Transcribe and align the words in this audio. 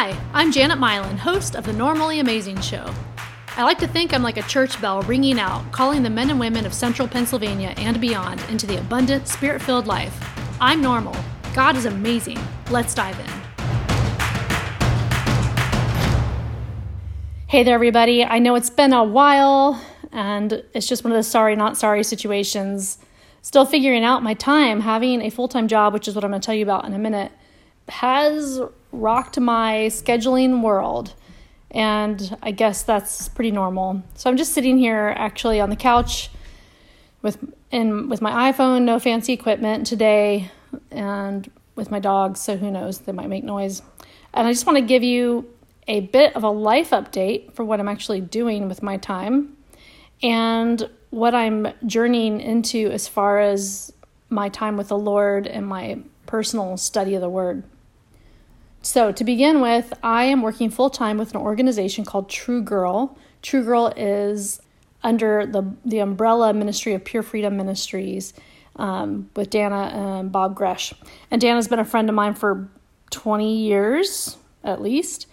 Hi, 0.00 0.16
I'm 0.32 0.52
Janet 0.52 0.78
Mylin, 0.78 1.18
host 1.18 1.56
of 1.56 1.64
the 1.64 1.72
Normally 1.72 2.20
Amazing 2.20 2.60
Show. 2.60 2.88
I 3.56 3.64
like 3.64 3.78
to 3.78 3.88
think 3.88 4.14
I'm 4.14 4.22
like 4.22 4.36
a 4.36 4.42
church 4.42 4.80
bell 4.80 5.02
ringing 5.02 5.40
out, 5.40 5.72
calling 5.72 6.04
the 6.04 6.08
men 6.08 6.30
and 6.30 6.38
women 6.38 6.64
of 6.64 6.72
central 6.72 7.08
Pennsylvania 7.08 7.74
and 7.78 8.00
beyond 8.00 8.40
into 8.48 8.64
the 8.64 8.78
abundant, 8.78 9.26
spirit 9.26 9.60
filled 9.60 9.88
life. 9.88 10.16
I'm 10.60 10.80
normal. 10.80 11.16
God 11.52 11.76
is 11.76 11.84
amazing. 11.84 12.38
Let's 12.70 12.94
dive 12.94 13.18
in. 13.18 13.26
Hey 17.48 17.64
there, 17.64 17.74
everybody. 17.74 18.24
I 18.24 18.38
know 18.38 18.54
it's 18.54 18.70
been 18.70 18.92
a 18.92 19.02
while, 19.02 19.84
and 20.12 20.62
it's 20.74 20.86
just 20.86 21.02
one 21.02 21.10
of 21.10 21.18
those 21.18 21.26
sorry, 21.26 21.56
not 21.56 21.76
sorry 21.76 22.04
situations. 22.04 22.98
Still 23.42 23.66
figuring 23.66 24.04
out 24.04 24.22
my 24.22 24.34
time. 24.34 24.82
Having 24.82 25.22
a 25.22 25.30
full 25.30 25.48
time 25.48 25.66
job, 25.66 25.92
which 25.92 26.06
is 26.06 26.14
what 26.14 26.22
I'm 26.22 26.30
going 26.30 26.40
to 26.40 26.46
tell 26.46 26.54
you 26.54 26.62
about 26.62 26.84
in 26.84 26.94
a 26.94 27.00
minute, 27.00 27.32
has 27.88 28.60
rocked 28.92 29.38
my 29.38 29.86
scheduling 29.90 30.62
world. 30.62 31.14
And 31.70 32.36
I 32.42 32.50
guess 32.50 32.82
that's 32.82 33.28
pretty 33.28 33.50
normal. 33.50 34.02
So 34.14 34.30
I'm 34.30 34.36
just 34.36 34.54
sitting 34.54 34.78
here 34.78 35.12
actually 35.16 35.60
on 35.60 35.70
the 35.70 35.76
couch 35.76 36.30
with 37.20 37.38
and 37.70 38.08
with 38.08 38.22
my 38.22 38.50
iPhone, 38.50 38.82
no 38.82 38.98
fancy 38.98 39.34
equipment 39.34 39.86
today, 39.86 40.50
and 40.90 41.50
with 41.74 41.90
my 41.90 41.98
dogs, 41.98 42.40
so 42.40 42.56
who 42.56 42.70
knows, 42.70 43.00
they 43.00 43.12
might 43.12 43.28
make 43.28 43.44
noise. 43.44 43.82
And 44.32 44.46
I 44.46 44.52
just 44.52 44.66
want 44.66 44.78
to 44.78 44.84
give 44.84 45.02
you 45.02 45.46
a 45.86 46.00
bit 46.00 46.34
of 46.36 46.44
a 46.44 46.50
life 46.50 46.90
update 46.90 47.52
for 47.52 47.64
what 47.64 47.80
I'm 47.80 47.88
actually 47.88 48.20
doing 48.20 48.68
with 48.68 48.82
my 48.82 48.96
time 48.96 49.56
and 50.22 50.88
what 51.10 51.34
I'm 51.34 51.68
journeying 51.86 52.40
into 52.40 52.90
as 52.90 53.08
far 53.08 53.38
as 53.38 53.92
my 54.28 54.48
time 54.48 54.76
with 54.76 54.88
the 54.88 54.98
Lord 54.98 55.46
and 55.46 55.66
my 55.66 56.00
personal 56.26 56.76
study 56.76 57.14
of 57.14 57.20
the 57.20 57.28
Word. 57.28 57.64
So, 58.88 59.12
to 59.12 59.22
begin 59.22 59.60
with, 59.60 59.92
I 60.02 60.24
am 60.24 60.40
working 60.40 60.70
full 60.70 60.88
time 60.88 61.18
with 61.18 61.34
an 61.34 61.36
organization 61.42 62.06
called 62.06 62.30
True 62.30 62.62
Girl. 62.62 63.18
True 63.42 63.62
Girl 63.62 63.92
is 63.94 64.62
under 65.02 65.44
the, 65.44 65.76
the 65.84 65.98
umbrella 65.98 66.54
ministry 66.54 66.94
of 66.94 67.04
Pure 67.04 67.24
Freedom 67.24 67.54
Ministries 67.54 68.32
um, 68.76 69.28
with 69.36 69.50
Dannah 69.50 69.92
and 69.92 70.32
Bob 70.32 70.54
Gresh. 70.54 70.94
And 71.30 71.38
Dannah's 71.38 71.68
been 71.68 71.78
a 71.80 71.84
friend 71.84 72.08
of 72.08 72.14
mine 72.14 72.32
for 72.32 72.66
20 73.10 73.58
years 73.58 74.38
at 74.64 74.80
least. 74.80 75.26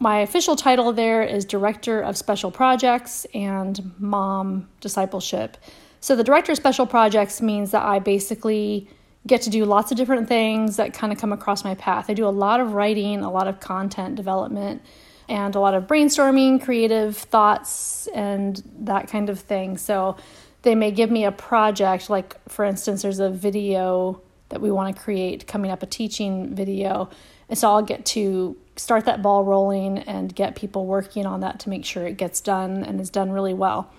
My 0.00 0.18
official 0.18 0.56
title 0.56 0.92
there 0.92 1.22
is 1.22 1.44
Director 1.44 2.00
of 2.00 2.16
Special 2.16 2.50
Projects 2.50 3.24
and 3.32 3.92
Mom 4.00 4.68
Discipleship. 4.80 5.56
So, 6.00 6.16
the 6.16 6.24
Director 6.24 6.50
of 6.50 6.58
Special 6.58 6.88
Projects 6.88 7.40
means 7.40 7.70
that 7.70 7.84
I 7.84 8.00
basically 8.00 8.88
get 9.26 9.42
to 9.42 9.50
do 9.50 9.64
lots 9.64 9.90
of 9.90 9.96
different 9.96 10.28
things 10.28 10.76
that 10.76 10.94
kind 10.94 11.12
of 11.12 11.18
come 11.18 11.32
across 11.32 11.64
my 11.64 11.74
path. 11.74 12.06
I 12.08 12.14
do 12.14 12.26
a 12.26 12.30
lot 12.30 12.60
of 12.60 12.72
writing, 12.72 13.20
a 13.20 13.30
lot 13.30 13.48
of 13.48 13.60
content 13.60 14.16
development, 14.16 14.82
and 15.28 15.54
a 15.54 15.60
lot 15.60 15.74
of 15.74 15.86
brainstorming, 15.86 16.62
creative 16.62 17.16
thoughts, 17.16 18.08
and 18.14 18.62
that 18.80 19.08
kind 19.08 19.28
of 19.28 19.38
thing. 19.38 19.76
So 19.76 20.16
they 20.62 20.74
may 20.74 20.90
give 20.90 21.10
me 21.10 21.24
a 21.24 21.32
project, 21.32 22.10
like 22.10 22.36
for 22.48 22.64
instance, 22.64 23.02
there's 23.02 23.20
a 23.20 23.30
video 23.30 24.20
that 24.48 24.60
we 24.60 24.70
want 24.70 24.94
to 24.94 25.02
create 25.02 25.46
coming 25.46 25.70
up, 25.70 25.82
a 25.82 25.86
teaching 25.86 26.54
video. 26.54 27.08
And 27.48 27.58
so 27.58 27.70
I'll 27.70 27.82
get 27.82 28.04
to 28.06 28.56
start 28.76 29.04
that 29.04 29.22
ball 29.22 29.44
rolling 29.44 29.98
and 29.98 30.34
get 30.34 30.56
people 30.56 30.86
working 30.86 31.26
on 31.26 31.40
that 31.40 31.60
to 31.60 31.68
make 31.68 31.84
sure 31.84 32.06
it 32.06 32.16
gets 32.16 32.40
done 32.40 32.82
and 32.82 33.00
is 33.00 33.10
done 33.10 33.30
really 33.30 33.54
well. 33.54 33.92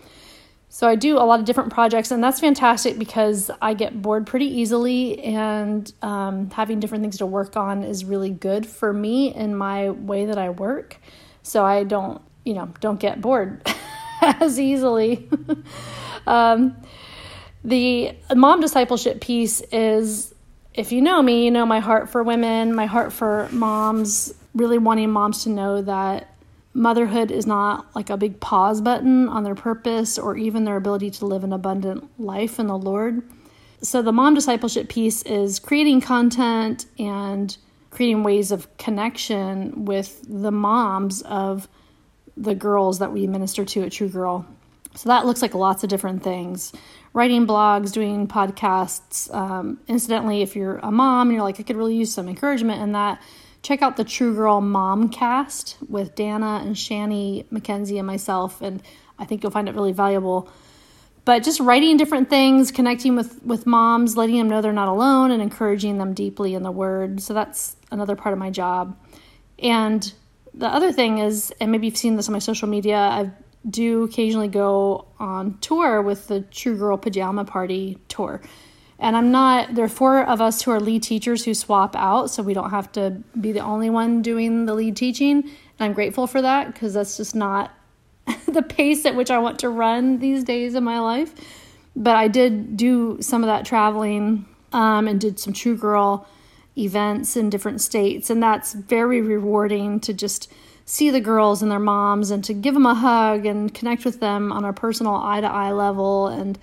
So 0.74 0.88
I 0.88 0.96
do 0.96 1.18
a 1.18 1.26
lot 1.26 1.42
of 1.42 1.46
different 1.46 1.74
projects, 1.74 2.12
and 2.12 2.24
that's 2.24 2.40
fantastic 2.40 2.98
because 2.98 3.52
I 3.62 3.74
get 3.74 4.02
bored 4.02 4.26
pretty 4.26 4.46
easily, 4.46 5.22
and 5.22 5.92
um, 6.02 6.50
having 6.50 6.80
different 6.80 7.02
things 7.02 7.18
to 7.18 7.26
work 7.26 7.58
on 7.58 7.84
is 7.84 8.06
really 8.06 8.30
good 8.30 8.66
for 8.66 8.94
me 8.94 9.36
in 9.36 9.54
my 9.54 9.90
way 9.90 10.28
that 10.28 10.38
I 10.38 10.50
work. 10.50 10.96
So 11.44 11.66
I 11.66 11.84
don't, 11.84 12.22
you 12.46 12.54
know, 12.54 12.74
don't 12.80 13.02
get 13.02 13.20
bored 13.20 13.70
as 14.22 14.62
easily. 14.62 15.28
um, 16.26 16.78
the 17.66 18.16
mom 18.34 18.62
discipleship 18.62 19.20
piece 19.20 19.60
is, 19.74 20.34
if 20.74 20.94
you 20.94 21.02
know 21.02 21.22
me, 21.22 21.44
you 21.44 21.52
know 21.52 21.66
my 21.66 21.82
heart 21.82 22.08
for 22.10 22.24
women, 22.24 22.74
my 22.74 22.86
heart 22.86 23.12
for 23.12 23.50
moms, 23.52 24.34
really 24.56 24.78
wanting 24.78 25.12
moms 25.12 25.44
to 25.44 25.50
know 25.50 25.82
that 25.82 26.31
motherhood 26.74 27.32
is 27.32 27.46
not 27.46 27.94
like 27.96 28.10
a 28.10 28.18
big 28.18 28.40
pause 28.40 28.82
button 28.82 29.28
on 29.28 29.44
their 29.44 29.56
purpose 29.56 30.18
or 30.18 30.38
even 30.38 30.64
their 30.64 30.78
ability 30.78 31.10
to 31.12 31.26
live 31.26 31.44
an 31.44 31.54
abundant 31.54 32.08
life 32.20 32.60
in 32.60 32.68
the 32.68 32.78
Lord. 32.78 33.22
So, 33.82 34.02
the 34.02 34.12
mom 34.12 34.36
discipleship 34.36 34.90
piece 34.90 35.24
is 35.24 35.60
creating 35.60 36.02
content 36.02 36.86
and 37.00 37.56
creating 37.90 38.24
ways 38.24 38.52
of 38.52 38.78
connection 38.78 39.86
with 39.86 40.22
the 40.28 40.52
moms 40.52 41.22
of 41.24 41.68
the 42.38 42.56
girls 42.56 43.00
that 43.00 43.12
we 43.12 43.28
minister 43.28 43.66
to 43.66 43.84
at 43.84 43.92
True 43.92 44.08
Girl. 44.08 44.46
So, 44.96 45.10
that 45.10 45.26
looks 45.26 45.42
like 45.42 45.56
lots 45.56 45.84
of 45.84 45.90
different 45.90 46.24
things 46.24 46.72
writing 47.14 47.46
blogs, 47.46 47.92
doing 47.92 48.28
podcasts. 48.28 49.34
Um, 49.34 49.80
incidentally, 49.88 50.42
if 50.42 50.56
you're 50.56 50.78
a 50.78 50.92
mom 50.92 51.28
and 51.28 51.36
you're 51.36 51.44
like, 51.44 51.60
I 51.60 51.64
could 51.64 51.76
really 51.76 51.96
use 51.96 52.14
some 52.14 52.30
encouragement 52.30 52.82
in 52.82 52.94
that, 52.94 53.22
check 53.64 53.82
out 53.82 53.98
the 53.98 54.04
True 54.04 54.34
Girl 54.34 54.62
Mom 54.62 55.10
cast 55.10 55.78
with 55.88 56.16
Dannah 56.16 56.62
and 56.62 56.76
Shani 56.76 57.46
McKenzie 57.46 57.98
and 57.98 58.08
myself, 58.08 58.62
and 58.62 58.82
I 59.20 59.26
think 59.26 59.44
you'll 59.44 59.52
find 59.52 59.70
it 59.70 59.76
really 59.76 59.92
valuable. 59.92 60.50
But 61.24 61.44
just 61.44 61.60
writing 61.60 61.98
different 61.98 62.30
things, 62.30 62.72
connecting 62.72 63.16
with, 63.16 63.44
with 63.44 63.68
moms, 63.68 64.18
letting 64.18 64.38
them 64.38 64.50
know 64.50 64.62
they're 64.62 64.74
not 64.74 64.88
alone, 64.88 65.30
and 65.30 65.42
encouraging 65.42 66.00
them 66.00 66.14
deeply 66.14 66.56
in 66.56 66.64
the 66.64 66.72
Word. 66.72 67.22
So 67.22 67.34
that's 67.34 67.76
another 67.92 68.16
part 68.16 68.34
of 68.34 68.40
my 68.40 68.50
job. 68.50 68.98
And 69.60 70.12
the 70.54 70.68
other 70.68 70.92
thing 70.92 71.20
is, 71.20 71.54
and 71.62 71.72
maybe 71.72 71.88
you've 71.88 71.98
seen 71.98 72.16
this 72.16 72.28
on 72.28 72.34
my 72.34 72.40
social 72.40 72.68
media, 72.68 72.98
I 72.98 73.32
do 73.70 74.04
occasionally 74.04 74.48
go 74.48 75.06
on 75.20 75.60
tour 75.60 76.02
with 76.02 76.28
the 76.28 76.42
True 76.42 76.76
Girl 76.76 76.98
Pajama 76.98 77.46
Party 77.46 78.00
tour. 78.08 78.42
And 79.02 79.18
I'm 79.18 79.32
not, 79.32 79.74
there 79.74 79.84
are 79.84 79.90
four 79.90 80.24
of 80.24 80.42
us 80.42 80.62
who 80.62 80.70
are 80.70 80.80
lead 80.80 81.02
teachers 81.02 81.44
who 81.44 81.56
swap 81.56 81.96
out, 81.96 82.28
so 82.30 82.44
we 82.44 82.54
don't 82.54 82.70
have 82.70 82.92
to 82.92 83.18
be 83.40 83.52
the 83.52 83.60
only 83.60 83.90
one 83.90 84.22
doing 84.22 84.68
the 84.68 84.76
lead 84.76 84.96
teaching. 84.96 85.40
And 85.40 85.52
I'm 85.80 85.94
grateful 85.94 86.28
for 86.28 86.40
that 86.44 86.72
because 86.72 86.94
that's 86.94 87.18
just 87.18 87.34
not 87.34 87.72
the 88.48 88.62
pace 88.62 89.04
at 89.08 89.16
which 89.16 89.32
I 89.32 89.40
want 89.40 89.58
to 89.60 89.70
run 89.70 90.20
these 90.20 90.44
days 90.44 90.76
in 90.76 90.84
my 90.84 91.00
life. 91.00 91.34
But 91.96 92.16
I 92.16 92.28
did 92.28 92.78
do 92.78 93.18
some 93.22 93.44
of 93.44 93.48
that 93.48 93.66
traveling 93.66 94.46
um, 94.72 95.08
and 95.08 95.20
did 95.20 95.40
some 95.40 95.52
True 95.52 95.76
Girl 95.76 96.28
events 96.78 97.36
in 97.36 97.50
different 97.50 97.82
states. 97.82 98.30
And 98.30 98.42
that's 98.42 98.74
very 98.74 99.20
rewarding 99.20 100.00
to 100.02 100.14
just 100.14 100.54
see 100.86 101.10
the 101.10 101.20
girls 101.20 101.64
and 101.64 101.72
their 101.72 101.80
moms 101.80 102.30
and 102.30 102.44
to 102.44 102.54
give 102.54 102.76
them 102.76 102.86
a 102.86 102.94
hug 102.94 103.48
and 103.48 103.74
connect 103.74 104.06
with 104.06 104.20
them 104.20 104.52
on 104.52 104.64
a 104.64 104.74
personal 104.74 105.16
eye 105.16 105.42
to 105.42 105.48
eye 105.48 105.72
level 105.72 106.28
and 106.28 106.60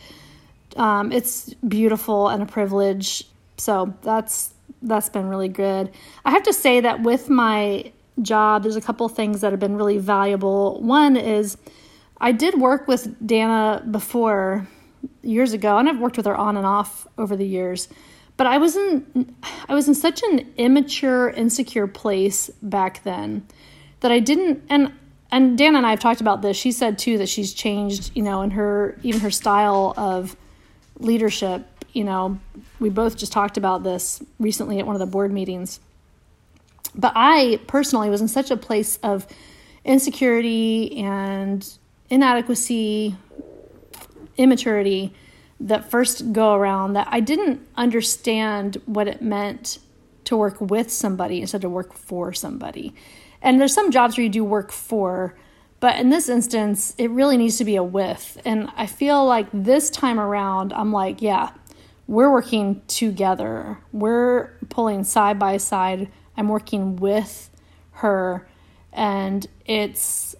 um, 0.78 1.12
it's 1.12 1.52
beautiful 1.54 2.28
and 2.28 2.42
a 2.42 2.46
privilege. 2.46 3.24
So 3.56 3.94
that's 4.02 4.54
that's 4.80 5.08
been 5.08 5.28
really 5.28 5.48
good. 5.48 5.90
I 6.24 6.30
have 6.30 6.44
to 6.44 6.52
say 6.52 6.80
that 6.80 7.02
with 7.02 7.28
my 7.28 7.92
job, 8.22 8.62
there's 8.62 8.76
a 8.76 8.80
couple 8.80 9.08
things 9.08 9.40
that 9.40 9.50
have 9.50 9.60
been 9.60 9.76
really 9.76 9.98
valuable. 9.98 10.80
One 10.80 11.16
is 11.16 11.56
I 12.20 12.32
did 12.32 12.60
work 12.60 12.86
with 12.86 13.20
Dannah 13.26 13.90
before 13.90 14.68
years 15.22 15.52
ago, 15.52 15.78
and 15.78 15.88
I've 15.88 15.98
worked 15.98 16.16
with 16.16 16.26
her 16.26 16.36
on 16.36 16.56
and 16.56 16.66
off 16.66 17.06
over 17.16 17.36
the 17.36 17.46
years. 17.46 17.88
But 18.36 18.46
I 18.46 18.58
was 18.58 18.76
in 18.76 19.34
I 19.68 19.74
was 19.74 19.88
in 19.88 19.94
such 19.94 20.22
an 20.22 20.52
immature, 20.56 21.30
insecure 21.30 21.88
place 21.88 22.50
back 22.62 23.02
then 23.02 23.46
that 24.00 24.12
I 24.12 24.20
didn't 24.20 24.62
and 24.68 24.92
and 25.30 25.58
Dannah 25.58 25.78
and 25.78 25.86
I 25.86 25.90
have 25.90 26.00
talked 26.00 26.20
about 26.20 26.40
this. 26.40 26.56
She 26.56 26.70
said 26.70 26.98
too 26.98 27.18
that 27.18 27.28
she's 27.28 27.52
changed, 27.52 28.12
you 28.14 28.22
know, 28.22 28.42
in 28.42 28.52
her 28.52 28.96
even 29.02 29.20
her 29.20 29.30
style 29.32 29.92
of 29.96 30.36
leadership, 30.98 31.66
you 31.92 32.04
know, 32.04 32.38
we 32.80 32.90
both 32.90 33.16
just 33.16 33.32
talked 33.32 33.56
about 33.56 33.82
this 33.82 34.22
recently 34.38 34.78
at 34.78 34.86
one 34.86 34.94
of 34.94 35.00
the 35.00 35.06
board 35.06 35.32
meetings. 35.32 35.80
But 36.94 37.12
I 37.14 37.60
personally 37.66 38.10
was 38.10 38.20
in 38.20 38.28
such 38.28 38.50
a 38.50 38.56
place 38.56 38.98
of 39.02 39.26
insecurity 39.84 40.98
and 40.98 41.66
inadequacy, 42.10 43.16
immaturity 44.36 45.12
that 45.60 45.90
first 45.90 46.32
go 46.32 46.54
around 46.54 46.92
that 46.92 47.08
I 47.10 47.20
didn't 47.20 47.66
understand 47.76 48.80
what 48.86 49.08
it 49.08 49.20
meant 49.20 49.78
to 50.24 50.36
work 50.36 50.60
with 50.60 50.90
somebody 50.90 51.40
instead 51.40 51.64
of 51.64 51.72
work 51.72 51.94
for 51.94 52.32
somebody. 52.32 52.94
And 53.42 53.60
there's 53.60 53.74
some 53.74 53.90
jobs 53.90 54.16
where 54.16 54.24
you 54.24 54.30
do 54.30 54.44
work 54.44 54.70
for, 54.72 55.34
but 55.80 55.98
in 55.98 56.10
this 56.10 56.28
instance, 56.28 56.94
it 56.98 57.10
really 57.10 57.36
needs 57.36 57.58
to 57.58 57.64
be 57.64 57.76
a 57.76 57.82
with. 57.82 58.40
And 58.44 58.70
I 58.76 58.86
feel 58.86 59.24
like 59.24 59.48
this 59.52 59.90
time 59.90 60.18
around, 60.18 60.72
I'm 60.72 60.92
like, 60.92 61.22
yeah, 61.22 61.50
we're 62.06 62.32
working 62.32 62.82
together. 62.88 63.78
We're 63.92 64.56
pulling 64.70 65.04
side 65.04 65.38
by 65.38 65.58
side. 65.58 66.10
I'm 66.36 66.48
working 66.48 66.96
with 66.96 67.50
her. 67.92 68.48
And 68.92 69.46
it's 69.66 70.34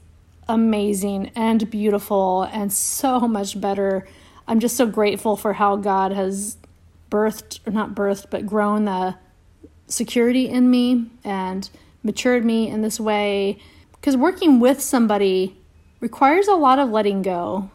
amazing 0.49 1.31
and 1.37 1.71
beautiful 1.71 2.43
and 2.45 2.73
so 2.73 3.21
much 3.21 3.61
better. 3.61 4.09
I'm 4.47 4.61
just 4.61 4.77
so 4.77 4.87
grateful 4.87 5.37
for 5.37 5.53
how 5.53 5.77
God 5.77 6.13
has 6.13 6.57
birthed, 7.11 7.61
or 7.67 7.73
not 7.73 7.95
birthed, 7.95 8.31
but 8.31 8.47
grown 8.47 8.87
the 8.87 9.17
security 9.87 10.49
in 10.49 10.71
me 10.71 11.11
and 11.23 11.69
matured 12.03 12.45
me 12.45 12.69
in 12.69 12.83
this 12.83 12.99
way. 12.99 13.59
Because 14.01 14.17
working 14.17 14.61
with 14.61 14.81
somebody 14.81 15.57
requires 16.01 16.47
a 16.49 16.55
lot 16.55 16.79
of 16.79 16.91
letting 16.91 17.23
go 17.23 17.71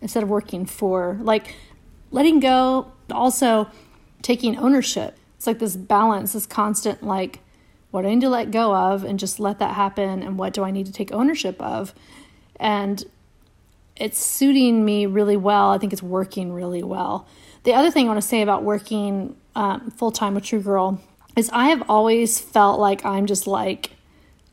instead 0.00 0.22
of 0.22 0.28
working 0.28 0.66
for. 0.66 1.18
Like 1.20 1.54
letting 2.10 2.40
go, 2.40 2.92
also 3.10 3.70
taking 4.20 4.56
ownership. 4.58 5.16
It's 5.36 5.46
like 5.46 5.58
this 5.58 5.76
balance, 5.76 6.34
this 6.34 6.46
constant, 6.46 7.02
like, 7.02 7.40
what 7.90 8.02
do 8.02 8.08
I 8.08 8.14
need 8.14 8.20
to 8.22 8.28
let 8.28 8.50
go 8.50 8.74
of 8.74 9.04
and 9.04 9.18
just 9.18 9.40
let 9.40 9.58
that 9.58 9.74
happen? 9.74 10.22
And 10.22 10.38
what 10.38 10.52
do 10.52 10.62
I 10.64 10.70
need 10.70 10.86
to 10.86 10.92
take 10.92 11.12
ownership 11.12 11.60
of? 11.60 11.94
And 12.56 13.04
it's 13.96 14.18
suiting 14.18 14.84
me 14.84 15.06
really 15.06 15.36
well. 15.36 15.70
I 15.70 15.78
think 15.78 15.92
it's 15.92 16.02
working 16.02 16.52
really 16.52 16.82
well. 16.82 17.26
The 17.64 17.74
other 17.74 17.90
thing 17.90 18.06
I 18.06 18.08
want 18.08 18.22
to 18.22 18.26
say 18.26 18.42
about 18.42 18.62
working 18.62 19.36
um, 19.54 19.90
full 19.90 20.10
time 20.10 20.34
with 20.34 20.44
True 20.44 20.60
Girl 20.60 21.00
is 21.36 21.50
I 21.52 21.68
have 21.68 21.82
always 21.88 22.38
felt 22.38 22.80
like 22.80 23.04
I'm 23.04 23.26
just 23.26 23.46
like 23.46 23.91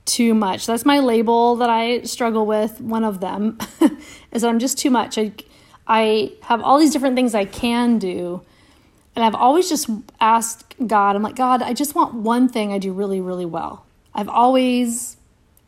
too 0.09 0.33
much. 0.33 0.65
That's 0.65 0.85
my 0.85 0.99
label 0.99 1.55
that 1.57 1.69
I 1.69 2.01
struggle 2.01 2.45
with. 2.45 2.81
One 2.81 3.03
of 3.03 3.19
them 3.19 3.59
is 4.31 4.41
that 4.41 4.49
I'm 4.49 4.59
just 4.59 4.77
too 4.77 4.89
much. 4.89 5.17
I, 5.17 5.31
I 5.87 6.33
have 6.43 6.61
all 6.61 6.79
these 6.79 6.91
different 6.91 7.15
things 7.15 7.35
I 7.35 7.45
can 7.45 7.99
do. 7.99 8.41
And 9.15 9.23
I've 9.23 9.35
always 9.35 9.69
just 9.69 9.89
asked 10.19 10.75
God, 10.85 11.15
I'm 11.15 11.21
like, 11.21 11.35
God, 11.35 11.61
I 11.61 11.73
just 11.73 11.93
want 11.93 12.15
one 12.15 12.49
thing 12.49 12.73
I 12.73 12.79
do 12.79 12.91
really, 12.91 13.21
really 13.21 13.45
well. 13.45 13.85
I've 14.13 14.29
always 14.29 15.17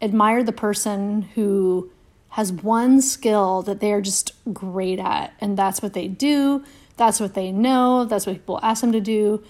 admired 0.02 0.48
the 0.48 0.54
person 0.54 1.22
who 1.22 1.92
has 2.30 2.52
one 2.52 3.02
skill 3.02 3.62
that 3.64 3.80
they 3.80 3.92
are 3.92 4.02
just 4.02 4.34
great 4.54 5.00
at, 5.00 5.34
and 5.40 5.58
that's 5.58 5.82
what 5.82 5.94
they 5.94 6.08
do. 6.08 6.64
That's 6.98 7.20
what 7.20 7.34
they 7.34 7.52
know. 7.52 8.06
That's 8.06 8.26
what 8.26 8.38
people 8.38 8.60
ask 8.64 8.82
them 8.82 8.94
to 8.94 9.02
do. 9.02 9.44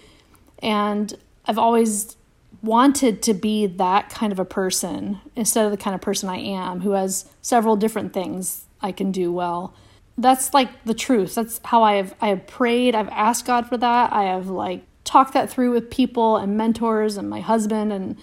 And 0.60 1.14
I've 1.46 1.60
always 1.60 2.16
wanted 2.62 3.22
to 3.24 3.34
be 3.34 3.66
that 3.66 4.10
kind 4.10 4.32
of 4.32 4.40
a 4.40 4.46
person 4.46 5.20
instead 5.36 5.66
of 5.66 5.72
the 5.72 5.78
kind 5.78 5.96
of 5.96 6.02
person 6.02 6.30
I 6.30 6.38
am 6.38 6.82
who 6.82 6.92
has 6.92 7.26
several 7.42 7.76
different 7.76 8.14
things 8.14 8.66
I 8.82 8.92
can 8.92 9.12
do 9.12 9.32
well. 9.32 9.74
That's 10.18 10.54
like 10.54 10.84
the 10.84 10.94
truth. 10.94 11.36
That's 11.36 11.60
how 11.66 11.84
I 11.84 11.96
have 11.96 12.16
I 12.22 12.28
have 12.28 12.46
prayed. 12.46 12.94
I've 12.94 13.10
asked 13.10 13.46
God 13.46 13.68
for 13.68 13.78
that. 13.78 14.14
I 14.14 14.24
have 14.24 14.48
like 14.48 14.84
talked 15.04 15.34
that 15.34 15.50
through 15.50 15.72
with 15.72 15.90
people 15.90 16.38
and 16.38 16.58
mentors 16.58 17.18
and 17.18 17.30
my 17.30 17.40
husband 17.40 17.92
and 17.92 18.18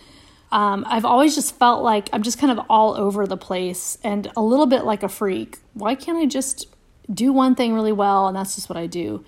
um, 0.50 0.86
I've 0.88 1.04
always 1.04 1.34
just 1.34 1.58
felt 1.58 1.82
like 1.82 2.08
I'm 2.12 2.22
just 2.22 2.38
kind 2.38 2.56
of 2.56 2.64
all 2.70 2.94
over 2.94 3.26
the 3.26 3.36
place 3.36 3.98
and 4.02 4.30
a 4.34 4.40
little 4.40 4.66
bit 4.66 4.84
like 4.84 5.02
a 5.02 5.08
freak. 5.08 5.58
Why 5.74 5.94
can't 5.94 6.16
I 6.16 6.24
just 6.24 6.68
do 7.12 7.32
one 7.32 7.54
thing 7.54 7.74
really 7.74 7.92
well 7.92 8.28
and 8.28 8.36
that's 8.36 8.54
just 8.54 8.68
what 8.68 8.78
I 8.78 8.86
do? 8.86 9.24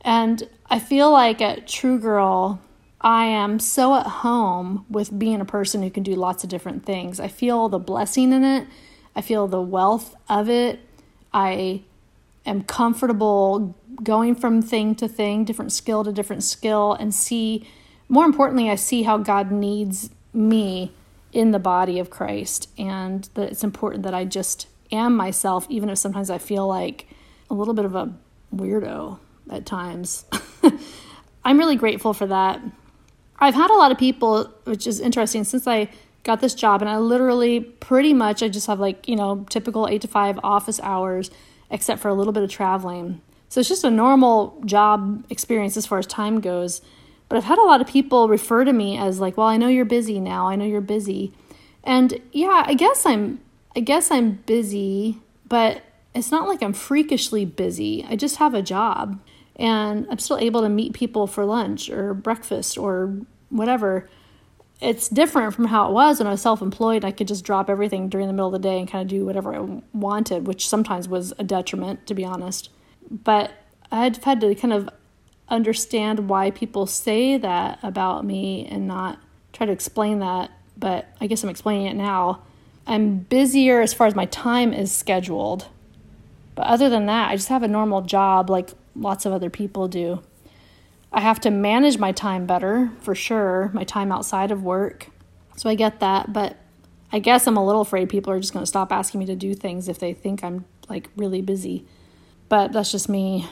And 0.00 0.48
I 0.68 0.78
feel 0.78 1.12
like 1.12 1.40
at 1.40 1.68
True 1.68 1.98
Girl, 1.98 2.60
I 3.00 3.24
am 3.24 3.58
so 3.58 3.94
at 3.94 4.06
home 4.06 4.84
with 4.90 5.18
being 5.18 5.40
a 5.40 5.46
person 5.46 5.82
who 5.82 5.90
can 5.90 6.02
do 6.02 6.14
lots 6.14 6.44
of 6.44 6.50
different 6.50 6.84
things. 6.84 7.18
I 7.18 7.28
feel 7.28 7.68
the 7.68 7.78
blessing 7.78 8.32
in 8.32 8.44
it, 8.44 8.66
I 9.16 9.22
feel 9.22 9.46
the 9.46 9.62
wealth 9.62 10.14
of 10.28 10.48
it. 10.48 10.80
I 11.32 11.82
am 12.44 12.62
comfortable 12.64 13.74
going 14.02 14.34
from 14.34 14.62
thing 14.62 14.94
to 14.96 15.08
thing, 15.08 15.44
different 15.44 15.72
skill 15.72 16.04
to 16.04 16.12
different 16.12 16.42
skill, 16.42 16.92
and 16.94 17.14
see, 17.14 17.66
more 18.08 18.24
importantly, 18.24 18.70
I 18.70 18.74
see 18.74 19.02
how 19.02 19.18
God 19.18 19.50
needs 19.50 20.10
me 20.32 20.92
in 21.32 21.52
the 21.52 21.58
body 21.58 21.98
of 21.98 22.10
Christ, 22.10 22.68
and 22.78 23.28
that 23.34 23.50
it's 23.50 23.64
important 23.64 24.02
that 24.02 24.14
I 24.14 24.24
just 24.24 24.66
am 24.90 25.16
myself, 25.16 25.66
even 25.70 25.88
if 25.88 25.98
sometimes 25.98 26.30
I 26.30 26.38
feel 26.38 26.66
like 26.66 27.06
a 27.48 27.54
little 27.54 27.74
bit 27.74 27.84
of 27.84 27.94
a 27.94 28.12
weirdo 28.54 29.18
at 29.50 29.66
times. 29.66 30.24
I'm 31.44 31.58
really 31.58 31.76
grateful 31.76 32.12
for 32.12 32.26
that. 32.26 32.60
I've 33.40 33.54
had 33.54 33.70
a 33.70 33.74
lot 33.74 33.90
of 33.90 33.98
people, 33.98 34.52
which 34.64 34.86
is 34.86 35.00
interesting, 35.00 35.44
since 35.44 35.66
I 35.66 35.88
got 36.22 36.40
this 36.40 36.54
job, 36.54 36.82
and 36.82 36.90
I 36.90 36.98
literally 36.98 37.60
pretty 37.60 38.12
much 38.12 38.42
I 38.42 38.48
just 38.48 38.66
have 38.66 38.78
like, 38.78 39.08
you 39.08 39.16
know, 39.16 39.46
typical 39.48 39.88
eight 39.88 40.02
to 40.02 40.08
five 40.08 40.38
office 40.42 40.78
hours, 40.82 41.30
except 41.70 42.02
for 42.02 42.08
a 42.08 42.14
little 42.14 42.32
bit 42.32 42.42
of 42.42 42.50
traveling. 42.50 43.20
So 43.48 43.60
it's 43.60 43.68
just 43.68 43.84
a 43.84 43.90
normal 43.90 44.60
job 44.64 45.24
experience 45.30 45.76
as 45.76 45.86
far 45.86 45.98
as 45.98 46.06
time 46.06 46.40
goes. 46.40 46.82
But 47.28 47.36
I've 47.36 47.44
had 47.44 47.58
a 47.58 47.64
lot 47.64 47.80
of 47.80 47.86
people 47.86 48.28
refer 48.28 48.64
to 48.64 48.72
me 48.72 48.98
as 48.98 49.20
like, 49.20 49.36
well, 49.36 49.46
I 49.46 49.56
know 49.56 49.68
you're 49.68 49.84
busy 49.84 50.20
now. 50.20 50.48
I 50.48 50.56
know 50.56 50.64
you're 50.64 50.80
busy. 50.80 51.32
And 51.82 52.20
yeah, 52.32 52.64
I 52.66 52.74
guess 52.74 53.06
I'm 53.06 53.40
I 53.74 53.80
guess 53.80 54.10
I'm 54.10 54.32
busy, 54.46 55.18
but 55.48 55.82
it's 56.14 56.30
not 56.30 56.48
like 56.48 56.62
I'm 56.62 56.72
freakishly 56.72 57.44
busy. 57.44 58.04
I 58.08 58.16
just 58.16 58.36
have 58.36 58.52
a 58.52 58.62
job 58.62 59.20
and 59.60 60.06
I'm 60.10 60.18
still 60.18 60.38
able 60.38 60.62
to 60.62 60.70
meet 60.70 60.94
people 60.94 61.26
for 61.26 61.44
lunch 61.44 61.90
or 61.90 62.14
breakfast 62.14 62.78
or 62.78 63.14
whatever. 63.50 64.08
It's 64.80 65.08
different 65.08 65.52
from 65.52 65.66
how 65.66 65.86
it 65.88 65.92
was 65.92 66.18
when 66.18 66.26
I 66.26 66.30
was 66.30 66.40
self 66.40 66.62
employed. 66.62 67.04
I 67.04 67.10
could 67.12 67.28
just 67.28 67.44
drop 67.44 67.68
everything 67.68 68.08
during 68.08 68.26
the 68.26 68.32
middle 68.32 68.46
of 68.46 68.54
the 68.54 68.58
day 68.58 68.78
and 68.78 68.90
kind 68.90 69.02
of 69.02 69.08
do 69.08 69.26
whatever 69.26 69.54
I 69.54 69.82
wanted, 69.92 70.46
which 70.46 70.66
sometimes 70.66 71.06
was 71.06 71.34
a 71.38 71.44
detriment, 71.44 72.06
to 72.06 72.14
be 72.14 72.24
honest. 72.24 72.70
But 73.10 73.52
I've 73.92 74.24
had 74.24 74.40
to 74.40 74.54
kind 74.54 74.72
of 74.72 74.88
understand 75.50 76.30
why 76.30 76.52
people 76.52 76.86
say 76.86 77.36
that 77.36 77.78
about 77.82 78.24
me 78.24 78.66
and 78.66 78.88
not 78.88 79.18
try 79.52 79.66
to 79.66 79.72
explain 79.72 80.20
that. 80.20 80.50
But 80.78 81.06
I 81.20 81.26
guess 81.26 81.44
I'm 81.44 81.50
explaining 81.50 81.86
it 81.86 81.96
now. 81.96 82.40
I'm 82.86 83.18
busier 83.18 83.82
as 83.82 83.92
far 83.92 84.06
as 84.06 84.14
my 84.14 84.24
time 84.24 84.72
is 84.72 84.90
scheduled. 84.90 85.66
But 86.54 86.66
other 86.66 86.88
than 86.88 87.04
that, 87.06 87.30
I 87.30 87.36
just 87.36 87.48
have 87.48 87.62
a 87.62 87.68
normal 87.68 88.00
job 88.00 88.48
like 88.48 88.70
lots 89.00 89.26
of 89.26 89.32
other 89.32 89.50
people 89.50 89.88
do. 89.88 90.22
I 91.12 91.20
have 91.20 91.40
to 91.40 91.50
manage 91.50 91.98
my 91.98 92.12
time 92.12 92.46
better, 92.46 92.92
for 93.00 93.14
sure, 93.14 93.70
my 93.72 93.82
time 93.82 94.12
outside 94.12 94.52
of 94.52 94.62
work. 94.62 95.08
So 95.56 95.68
I 95.68 95.74
get 95.74 96.00
that, 96.00 96.32
but 96.32 96.56
I 97.10 97.18
guess 97.18 97.46
I'm 97.46 97.56
a 97.56 97.64
little 97.64 97.80
afraid 97.80 98.08
people 98.08 98.32
are 98.32 98.38
just 98.38 98.52
going 98.52 98.62
to 98.62 98.68
stop 98.68 98.92
asking 98.92 99.18
me 99.18 99.26
to 99.26 99.34
do 99.34 99.54
things 99.54 99.88
if 99.88 99.98
they 99.98 100.14
think 100.14 100.44
I'm 100.44 100.64
like 100.88 101.08
really 101.16 101.42
busy. 101.42 101.84
But 102.48 102.72
that's 102.72 102.92
just 102.92 103.08
me 103.08 103.48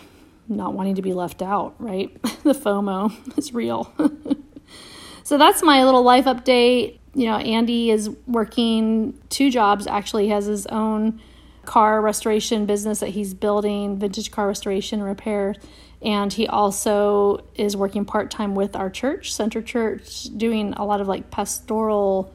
not 0.49 0.75
wanting 0.75 0.95
to 0.95 1.03
be 1.03 1.13
left 1.13 1.43
out, 1.43 1.75
right? 1.79 2.23
the 2.45 2.53
FOMO 2.53 3.13
is 3.39 3.53
real. 3.53 3.93
so 5.25 5.37
that's 5.39 5.63
my 5.63 5.85
little 5.85 6.03
life 6.03 6.27
update. 6.27 6.99
You 7.15 7.27
know, 7.27 7.37
Andy 7.37 7.91
is 7.91 8.11
working 8.27 9.19
two 9.29 9.51
jobs, 9.51 9.87
actually, 9.89 10.29
has 10.29 10.47
his 10.47 10.67
own 10.67 11.21
car 11.69 12.01
restoration 12.01 12.65
business 12.65 13.01
that 13.01 13.11
he's 13.11 13.35
building, 13.35 13.99
vintage 13.99 14.31
car 14.31 14.49
restoration 14.49 15.03
repair. 15.03 15.55
And 16.01 16.33
he 16.33 16.47
also 16.47 17.45
is 17.57 17.77
working 17.77 18.07
part 18.07 18.31
time 18.31 18.55
with 18.55 18.75
our 18.75 18.89
church, 18.89 19.35
Center 19.35 19.61
Church, 19.61 20.25
doing 20.35 20.73
a 20.73 20.87
lot 20.87 21.03
of 21.03 21.09
like 21.09 21.31
pastoral 21.31 22.35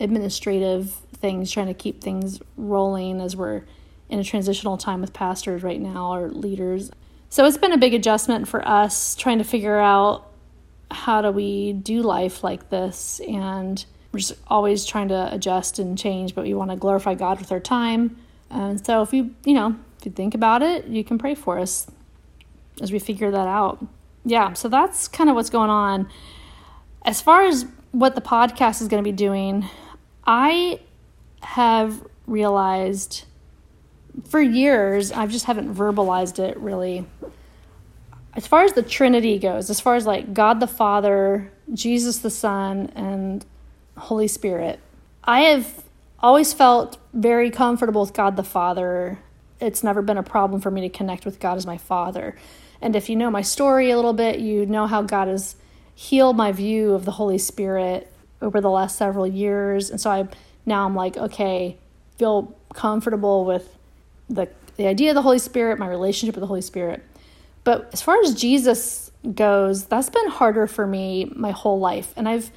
administrative 0.00 0.92
things, 1.14 1.52
trying 1.52 1.68
to 1.68 1.74
keep 1.74 2.02
things 2.02 2.40
rolling 2.56 3.20
as 3.20 3.36
we're 3.36 3.62
in 4.08 4.18
a 4.18 4.24
transitional 4.24 4.76
time 4.76 5.00
with 5.00 5.12
pastors 5.12 5.62
right 5.62 5.80
now 5.80 6.12
or 6.12 6.28
leaders. 6.28 6.90
So 7.28 7.44
it's 7.44 7.58
been 7.58 7.72
a 7.72 7.78
big 7.78 7.94
adjustment 7.94 8.48
for 8.48 8.66
us 8.66 9.14
trying 9.14 9.38
to 9.38 9.44
figure 9.44 9.78
out 9.78 10.28
how 10.90 11.22
do 11.22 11.30
we 11.30 11.72
do 11.72 12.02
life 12.02 12.42
like 12.42 12.68
this 12.70 13.20
and 13.28 13.84
we're 14.10 14.18
just 14.18 14.34
always 14.48 14.84
trying 14.84 15.08
to 15.08 15.32
adjust 15.32 15.78
and 15.78 15.96
change, 15.96 16.34
but 16.34 16.42
we 16.42 16.54
want 16.54 16.72
to 16.72 16.76
glorify 16.76 17.14
God 17.14 17.38
with 17.38 17.52
our 17.52 17.60
time 17.60 18.16
and 18.50 18.84
so 18.84 19.02
if 19.02 19.12
you, 19.12 19.34
you 19.44 19.54
know, 19.54 19.76
if 19.98 20.06
you 20.06 20.12
think 20.12 20.34
about 20.34 20.62
it, 20.62 20.86
you 20.86 21.04
can 21.04 21.18
pray 21.18 21.34
for 21.34 21.58
us 21.58 21.86
as 22.80 22.92
we 22.92 22.98
figure 22.98 23.30
that 23.30 23.48
out. 23.48 23.84
Yeah, 24.24 24.52
so 24.52 24.68
that's 24.68 25.08
kind 25.08 25.30
of 25.30 25.36
what's 25.36 25.50
going 25.50 25.70
on. 25.70 26.08
As 27.02 27.20
far 27.20 27.44
as 27.44 27.66
what 27.92 28.14
the 28.14 28.20
podcast 28.20 28.82
is 28.82 28.88
going 28.88 29.02
to 29.02 29.08
be 29.08 29.16
doing, 29.16 29.68
I 30.26 30.80
have 31.40 32.04
realized 32.26 33.24
for 34.28 34.40
years, 34.40 35.12
I 35.12 35.26
just 35.26 35.44
haven't 35.44 35.74
verbalized 35.74 36.38
it 36.38 36.56
really. 36.58 37.06
As 38.34 38.46
far 38.46 38.64
as 38.64 38.72
the 38.72 38.82
Trinity 38.82 39.38
goes, 39.38 39.70
as 39.70 39.80
far 39.80 39.94
as 39.94 40.06
like 40.06 40.34
God 40.34 40.60
the 40.60 40.66
Father, 40.66 41.52
Jesus 41.72 42.18
the 42.18 42.30
Son, 42.30 42.90
and 42.94 43.44
Holy 43.96 44.28
Spirit, 44.28 44.80
I 45.24 45.40
have 45.42 45.85
always 46.20 46.52
felt 46.52 46.98
very 47.12 47.50
comfortable 47.50 48.00
with 48.00 48.14
God 48.14 48.36
the 48.36 48.42
Father. 48.42 49.18
It's 49.60 49.82
never 49.82 50.02
been 50.02 50.18
a 50.18 50.22
problem 50.22 50.60
for 50.60 50.70
me 50.70 50.82
to 50.82 50.88
connect 50.88 51.24
with 51.24 51.40
God 51.40 51.56
as 51.56 51.66
my 51.66 51.78
Father. 51.78 52.36
And 52.80 52.94
if 52.94 53.08
you 53.08 53.16
know 53.16 53.30
my 53.30 53.42
story 53.42 53.90
a 53.90 53.96
little 53.96 54.12
bit, 54.12 54.38
you 54.38 54.66
know 54.66 54.86
how 54.86 55.02
God 55.02 55.28
has 55.28 55.56
healed 55.94 56.36
my 56.36 56.52
view 56.52 56.92
of 56.92 57.04
the 57.04 57.12
Holy 57.12 57.38
Spirit 57.38 58.12
over 58.42 58.60
the 58.60 58.70
last 58.70 58.96
several 58.96 59.26
years. 59.26 59.90
And 59.90 60.00
so 60.00 60.10
I 60.10 60.28
now 60.66 60.84
I'm 60.84 60.94
like, 60.94 61.16
okay, 61.16 61.78
feel 62.18 62.54
comfortable 62.74 63.44
with 63.44 63.76
the 64.28 64.48
the 64.76 64.86
idea 64.86 65.10
of 65.10 65.14
the 65.14 65.22
Holy 65.22 65.38
Spirit, 65.38 65.78
my 65.78 65.88
relationship 65.88 66.34
with 66.34 66.42
the 66.42 66.46
Holy 66.46 66.60
Spirit. 66.60 67.02
But 67.64 67.88
as 67.92 68.02
far 68.02 68.20
as 68.20 68.34
Jesus 68.34 69.10
goes, 69.34 69.86
that's 69.86 70.10
been 70.10 70.28
harder 70.28 70.66
for 70.66 70.86
me 70.86 71.32
my 71.34 71.50
whole 71.50 71.80
life. 71.80 72.12
And 72.16 72.28
I've 72.28 72.50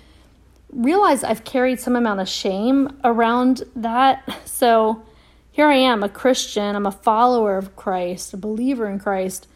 realize 0.71 1.23
I've 1.23 1.43
carried 1.43 1.79
some 1.79 1.95
amount 1.95 2.19
of 2.19 2.27
shame 2.27 2.99
around 3.03 3.63
that. 3.75 4.23
So 4.45 5.03
here 5.51 5.67
I 5.67 5.75
am, 5.75 6.03
a 6.03 6.09
Christian, 6.09 6.75
I'm 6.75 6.85
a 6.85 6.91
follower 6.91 7.57
of 7.57 7.75
Christ, 7.75 8.33
a 8.33 8.37
believer 8.37 8.87
in 8.87 8.99
Christ, 8.99 9.47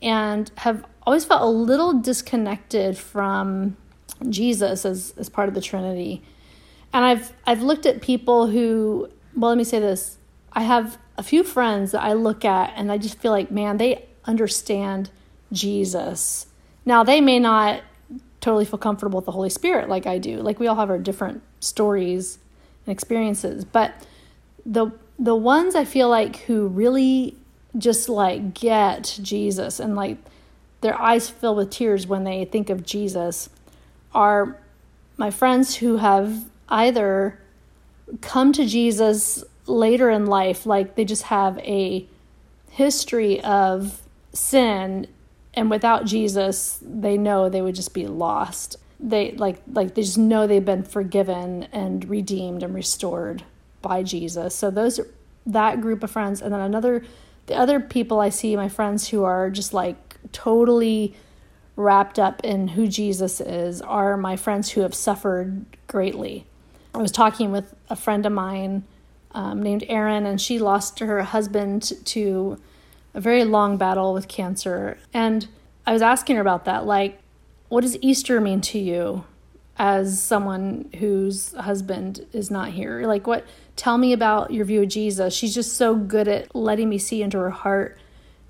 and 0.00 0.50
have 0.58 0.84
always 1.06 1.24
felt 1.24 1.42
a 1.42 1.46
little 1.46 1.94
disconnected 1.94 2.96
from 2.96 3.76
Jesus 4.28 4.84
as, 4.84 5.14
as 5.16 5.28
part 5.28 5.48
of 5.48 5.54
the 5.54 5.60
Trinity. 5.60 6.22
And 6.92 7.04
I've 7.04 7.32
I've 7.46 7.62
looked 7.62 7.86
at 7.86 8.00
people 8.00 8.46
who 8.46 9.10
well, 9.36 9.50
let 9.50 9.58
me 9.58 9.64
say 9.64 9.78
this. 9.78 10.16
I 10.52 10.62
have 10.62 10.98
a 11.18 11.22
few 11.22 11.44
friends 11.44 11.92
that 11.92 12.02
I 12.02 12.14
look 12.14 12.44
at 12.44 12.72
and 12.76 12.90
I 12.90 12.98
just 12.98 13.18
feel 13.18 13.32
like, 13.32 13.50
man, 13.50 13.76
they 13.76 14.06
understand 14.24 15.10
Jesus. 15.52 16.46
Now, 16.84 17.04
they 17.04 17.20
may 17.20 17.38
not 17.38 17.82
totally 18.46 18.64
feel 18.64 18.78
comfortable 18.78 19.16
with 19.16 19.26
the 19.26 19.32
Holy 19.32 19.50
Spirit 19.50 19.88
like 19.88 20.06
I 20.06 20.18
do. 20.18 20.36
Like 20.36 20.60
we 20.60 20.68
all 20.68 20.76
have 20.76 20.88
our 20.88 20.98
different 20.98 21.42
stories 21.58 22.38
and 22.86 22.92
experiences, 22.92 23.64
but 23.64 23.92
the 24.64 24.92
the 25.18 25.34
ones 25.34 25.74
I 25.74 25.84
feel 25.84 26.08
like 26.08 26.36
who 26.42 26.68
really 26.68 27.34
just 27.76 28.08
like 28.08 28.54
get 28.54 29.18
Jesus 29.20 29.80
and 29.80 29.96
like 29.96 30.18
their 30.80 30.96
eyes 31.00 31.28
fill 31.28 31.56
with 31.56 31.70
tears 31.70 32.06
when 32.06 32.22
they 32.22 32.44
think 32.44 32.70
of 32.70 32.86
Jesus 32.86 33.50
are 34.14 34.56
my 35.16 35.32
friends 35.32 35.74
who 35.76 35.96
have 35.96 36.44
either 36.68 37.40
come 38.20 38.52
to 38.52 38.64
Jesus 38.64 39.42
later 39.66 40.08
in 40.08 40.26
life, 40.26 40.66
like 40.66 40.94
they 40.94 41.04
just 41.04 41.24
have 41.24 41.58
a 41.58 42.06
history 42.70 43.42
of 43.42 44.02
sin, 44.32 45.08
and 45.56 45.70
without 45.70 46.04
Jesus, 46.04 46.78
they 46.82 47.16
know 47.16 47.48
they 47.48 47.62
would 47.62 47.74
just 47.74 47.94
be 47.94 48.06
lost. 48.06 48.76
They 49.00 49.32
like 49.32 49.62
like 49.72 49.94
they 49.94 50.02
just 50.02 50.18
know 50.18 50.46
they've 50.46 50.64
been 50.64 50.82
forgiven 50.82 51.64
and 51.72 52.08
redeemed 52.08 52.62
and 52.62 52.74
restored 52.74 53.42
by 53.82 54.02
Jesus. 54.02 54.54
So 54.54 54.70
those 54.70 55.00
that 55.46 55.80
group 55.80 56.02
of 56.02 56.10
friends, 56.10 56.42
and 56.42 56.52
then 56.52 56.60
another 56.60 57.04
the 57.46 57.56
other 57.56 57.80
people 57.80 58.20
I 58.20 58.28
see, 58.28 58.54
my 58.56 58.68
friends 58.68 59.08
who 59.08 59.24
are 59.24 59.50
just 59.50 59.72
like 59.72 60.16
totally 60.32 61.14
wrapped 61.76 62.18
up 62.18 62.42
in 62.44 62.68
who 62.68 62.86
Jesus 62.88 63.40
is, 63.40 63.80
are 63.82 64.16
my 64.16 64.36
friends 64.36 64.70
who 64.70 64.82
have 64.82 64.94
suffered 64.94 65.64
greatly. 65.86 66.46
I 66.94 66.98
was 66.98 67.12
talking 67.12 67.52
with 67.52 67.74
a 67.90 67.96
friend 67.96 68.24
of 68.24 68.32
mine 68.32 68.84
um, 69.32 69.62
named 69.62 69.84
Erin, 69.88 70.24
and 70.26 70.40
she 70.40 70.58
lost 70.58 70.98
her 71.00 71.22
husband 71.22 71.92
to 72.06 72.58
a 73.16 73.20
very 73.20 73.44
long 73.44 73.78
battle 73.78 74.12
with 74.12 74.28
cancer. 74.28 74.98
And 75.12 75.48
I 75.86 75.92
was 75.92 76.02
asking 76.02 76.36
her 76.36 76.42
about 76.42 76.66
that. 76.66 76.84
Like, 76.84 77.18
what 77.68 77.80
does 77.80 77.96
Easter 78.02 78.40
mean 78.40 78.60
to 78.60 78.78
you 78.78 79.24
as 79.78 80.22
someone 80.22 80.90
whose 80.98 81.54
husband 81.54 82.26
is 82.32 82.50
not 82.50 82.68
here? 82.68 83.06
Like, 83.06 83.26
what? 83.26 83.44
Tell 83.74 83.98
me 83.98 84.12
about 84.12 84.52
your 84.52 84.64
view 84.64 84.82
of 84.82 84.88
Jesus. 84.88 85.34
She's 85.34 85.54
just 85.54 85.76
so 85.76 85.96
good 85.96 86.28
at 86.28 86.54
letting 86.54 86.88
me 86.88 86.98
see 86.98 87.22
into 87.22 87.38
her 87.38 87.50
heart 87.50 87.98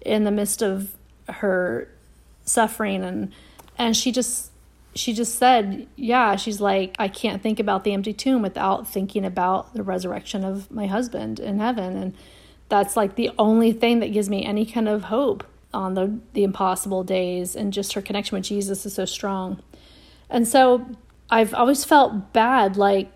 in 0.01 0.25
the 0.25 0.31
midst 0.31 0.63
of 0.63 0.93
her 1.29 1.89
suffering 2.45 3.03
and 3.03 3.33
and 3.77 3.97
she 3.97 4.13
just 4.13 4.53
she 4.95 5.13
just 5.13 5.35
said, 5.35 5.87
yeah, 5.97 6.37
she's 6.37 6.61
like, 6.61 6.97
I 6.99 7.09
can't 7.09 7.43
think 7.43 7.61
about 7.61 7.85
the 7.85 7.93
empty 7.93 8.15
tomb 8.15 8.41
without 8.41 8.89
thinking 8.89 9.25
about 9.25 9.75
the 9.75 9.83
resurrection 9.83 10.43
of 10.43 10.71
my 10.71 10.87
husband 10.87 11.39
in 11.39 11.59
heaven. 11.59 11.97
And 11.97 12.15
that's 12.69 12.97
like 12.97 13.17
the 13.17 13.31
only 13.39 13.73
thing 13.73 14.01
that 14.01 14.13
gives 14.13 14.29
me 14.29 14.45
any 14.45 14.67
kind 14.67 14.89
of 14.89 15.05
hope 15.05 15.45
on 15.73 15.95
the, 15.95 16.19
the 16.33 16.45
impossible 16.45 17.05
days. 17.05 17.55
And 17.55 17.73
just 17.73 17.93
her 17.93 18.03
connection 18.03 18.37
with 18.37 18.45
Jesus 18.45 18.85
is 18.87 18.95
so 18.95 19.05
strong. 19.05 19.63
And 20.29 20.47
so 20.47 20.87
I've 21.31 21.55
always 21.55 21.85
felt 21.85 22.33
bad. 22.33 22.77
Like, 22.77 23.11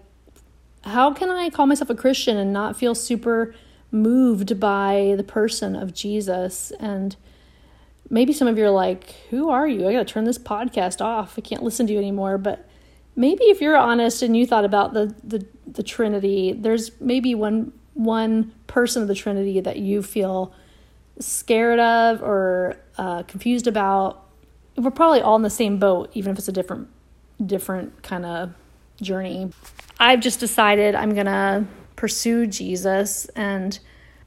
how 0.84 1.12
can 1.12 1.30
I 1.30 1.50
call 1.50 1.66
myself 1.66 1.90
a 1.90 1.94
Christian 1.94 2.36
and 2.36 2.52
not 2.52 2.76
feel 2.76 2.94
super 2.94 3.54
moved 3.90 4.60
by 4.60 5.14
the 5.16 5.24
person 5.24 5.74
of 5.74 5.94
Jesus? 5.94 6.72
And 6.78 7.16
maybe 8.08 8.32
some 8.32 8.48
of 8.48 8.56
you 8.56 8.64
are 8.64 8.70
like, 8.70 9.10
Who 9.30 9.50
are 9.50 9.66
you? 9.66 9.88
I 9.88 9.92
got 9.92 10.06
to 10.06 10.12
turn 10.12 10.24
this 10.24 10.38
podcast 10.38 11.00
off. 11.00 11.34
I 11.36 11.40
can't 11.40 11.62
listen 11.62 11.86
to 11.86 11.92
you 11.92 11.98
anymore. 11.98 12.38
But 12.38 12.68
maybe 13.16 13.44
if 13.44 13.60
you're 13.60 13.76
honest 13.76 14.22
and 14.22 14.36
you 14.36 14.46
thought 14.46 14.64
about 14.64 14.94
the, 14.94 15.14
the, 15.24 15.46
the 15.66 15.82
Trinity, 15.82 16.52
there's 16.52 16.92
maybe 17.00 17.34
one, 17.34 17.72
one 18.00 18.52
person 18.66 19.02
of 19.02 19.08
the 19.08 19.14
Trinity 19.14 19.60
that 19.60 19.76
you 19.76 20.02
feel 20.02 20.54
scared 21.18 21.78
of 21.78 22.22
or 22.22 22.76
uh, 22.96 23.22
confused 23.24 23.66
about. 23.66 24.24
We're 24.76 24.90
probably 24.90 25.20
all 25.20 25.36
in 25.36 25.42
the 25.42 25.50
same 25.50 25.78
boat, 25.78 26.10
even 26.14 26.32
if 26.32 26.38
it's 26.38 26.48
a 26.48 26.52
different, 26.52 26.88
different 27.44 28.02
kind 28.02 28.24
of 28.24 28.54
journey. 29.02 29.50
I've 29.98 30.20
just 30.20 30.40
decided 30.40 30.94
I'm 30.94 31.14
to 31.14 31.66
pursue 31.96 32.46
Jesus 32.46 33.26
and 33.36 33.78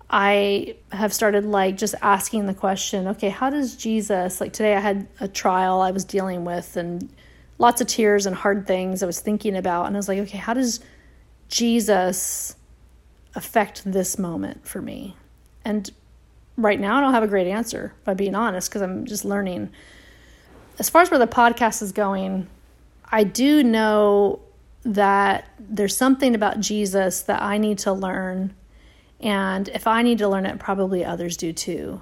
I 0.07 0.75
have 0.91 1.11
started 1.11 1.43
like 1.43 1.75
just 1.75 1.95
asking 2.03 2.45
the 2.45 2.53
question, 2.53 3.07
okay, 3.07 3.29
how 3.29 3.49
does 3.49 3.75
Jesus, 3.75 4.39
like 4.39 4.53
today 4.53 4.75
I 4.75 4.79
had 4.79 5.07
a 5.19 5.27
trial 5.27 5.81
I 5.81 5.89
was 5.89 6.05
dealing 6.05 6.45
with 6.45 6.77
and 6.77 7.09
lots 7.57 7.81
of 7.81 7.87
tears 7.87 8.27
and 8.27 8.35
hard 8.35 8.67
things 8.67 9.01
I 9.01 9.07
was 9.07 9.19
thinking 9.19 9.55
about. 9.55 9.87
And 9.87 9.95
I 9.95 9.97
was 9.97 10.07
like, 10.07 10.19
okay, 10.19 10.37
how 10.37 10.53
does 10.53 10.81
Jesus 11.47 12.55
affect 13.35 13.83
this 13.85 14.17
moment 14.17 14.67
for 14.67 14.81
me? 14.81 15.15
And 15.65 15.89
right 16.57 16.79
now 16.79 16.97
I 16.97 17.01
don't 17.01 17.13
have 17.13 17.23
a 17.23 17.27
great 17.27 17.47
answer, 17.47 17.93
if 18.01 18.07
I'm 18.07 18.17
being 18.17 18.35
honest, 18.35 18.69
because 18.69 18.81
I'm 18.81 19.05
just 19.05 19.25
learning. 19.25 19.69
As 20.79 20.89
far 20.89 21.01
as 21.01 21.11
where 21.11 21.19
the 21.19 21.27
podcast 21.27 21.81
is 21.81 21.91
going, 21.91 22.47
I 23.11 23.23
do 23.23 23.63
know 23.63 24.41
that 24.83 25.49
there's 25.59 25.95
something 25.95 26.35
about 26.35 26.59
Jesus 26.59 27.21
that 27.21 27.41
I 27.41 27.57
need 27.57 27.77
to 27.79 27.93
learn 27.93 28.53
and 29.23 29.69
if 29.69 29.87
I 29.87 30.01
need 30.01 30.17
to 30.17 30.27
learn 30.27 30.45
it, 30.45 30.59
probably 30.59 31.03
others 31.05 31.37
do 31.37 31.53
too. 31.53 32.01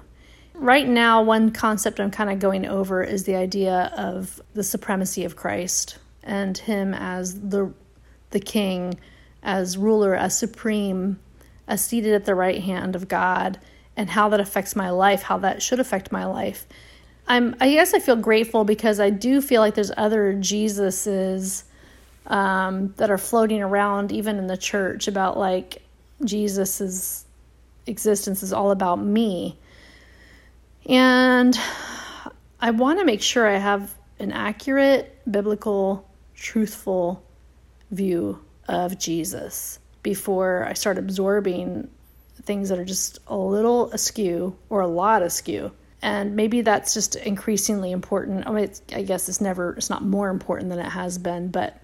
Right 0.54 0.86
now, 0.86 1.22
one 1.22 1.52
concept 1.52 2.00
I'm 2.00 2.10
kind 2.10 2.28
of 2.28 2.40
going 2.40 2.66
over 2.66 3.02
is 3.02 3.24
the 3.24 3.36
idea 3.36 3.92
of 3.96 4.42
the 4.54 4.64
supremacy 4.64 5.24
of 5.24 5.36
Christ 5.36 5.98
and 6.24 6.58
Him 6.58 6.92
as 6.92 7.40
the, 7.40 7.72
the 8.30 8.40
King, 8.40 8.98
as 9.42 9.76
ruler, 9.76 10.14
as 10.14 10.36
supreme, 10.36 11.18
as 11.66 11.84
seated 11.84 12.14
at 12.14 12.24
the 12.24 12.34
right 12.34 12.62
hand 12.62 12.94
of 12.94 13.08
God, 13.08 13.58
and 13.96 14.10
how 14.10 14.28
that 14.30 14.40
affects 14.40 14.74
my 14.74 14.90
life, 14.90 15.22
how 15.22 15.38
that 15.38 15.62
should 15.62 15.80
affect 15.80 16.12
my 16.12 16.24
life. 16.24 16.66
I'm, 17.26 17.54
I 17.60 17.70
guess 17.70 17.94
I 17.94 17.98
feel 17.98 18.16
grateful 18.16 18.64
because 18.64 19.00
I 19.00 19.10
do 19.10 19.40
feel 19.40 19.60
like 19.60 19.74
there's 19.74 19.92
other 19.96 20.34
Jesuses 20.34 21.64
um, 22.26 22.94
that 22.96 23.10
are 23.10 23.18
floating 23.18 23.62
around, 23.62 24.12
even 24.12 24.38
in 24.38 24.46
the 24.46 24.56
church, 24.56 25.08
about 25.08 25.38
like 25.38 25.82
Jesus's 26.24 27.24
existence 27.86 28.42
is 28.42 28.52
all 28.52 28.70
about 28.70 29.00
me. 29.00 29.58
And 30.86 31.58
I 32.60 32.70
want 32.70 32.98
to 32.98 33.04
make 33.04 33.22
sure 33.22 33.46
I 33.48 33.58
have 33.58 33.94
an 34.18 34.32
accurate, 34.32 35.18
biblical, 35.30 36.08
truthful 36.34 37.22
view 37.90 38.40
of 38.68 38.98
Jesus 38.98 39.78
before 40.02 40.66
I 40.68 40.72
start 40.74 40.98
absorbing 40.98 41.88
things 42.42 42.68
that 42.68 42.78
are 42.78 42.84
just 42.84 43.20
a 43.26 43.36
little 43.36 43.90
askew 43.92 44.56
or 44.68 44.80
a 44.80 44.86
lot 44.86 45.22
askew. 45.22 45.72
And 46.00 46.34
maybe 46.34 46.62
that's 46.62 46.94
just 46.94 47.14
increasingly 47.14 47.92
important. 47.92 48.46
I 48.46 48.50
mean, 48.50 48.70
I 48.92 49.02
guess 49.02 49.28
it's 49.28 49.40
never, 49.40 49.74
it's 49.74 49.90
not 49.90 50.02
more 50.02 50.30
important 50.30 50.70
than 50.70 50.80
it 50.80 50.88
has 50.88 51.18
been, 51.18 51.48
but 51.48 51.80